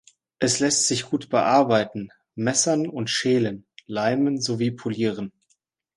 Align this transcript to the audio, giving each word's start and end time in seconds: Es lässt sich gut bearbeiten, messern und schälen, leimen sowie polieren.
Es 0.39 0.59
lässt 0.59 0.87
sich 0.87 1.05
gut 1.11 1.29
bearbeiten, 1.29 2.09
messern 2.33 2.87
und 2.87 3.11
schälen, 3.11 3.67
leimen 3.85 4.41
sowie 4.41 4.71
polieren. 4.71 5.31